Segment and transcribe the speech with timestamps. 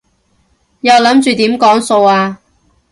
[0.79, 2.39] 又諗住點講數啊？